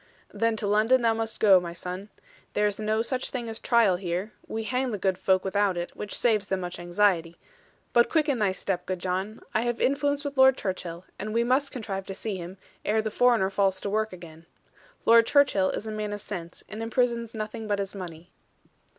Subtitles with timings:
[0.33, 2.09] 'Then to London thou must go, my son.
[2.53, 5.95] There is no such thing as trial here: we hang the good folk without it,
[5.95, 7.37] which saves them much anxiety.
[7.93, 11.71] But quicken thy step, good John; I have influence with Lord Churchill, and we must
[11.71, 14.47] contrive to see him, ere the foreigner falls to work again.
[15.05, 18.31] Lord Churchill is a man of sense, and imprisons nothing but his money.'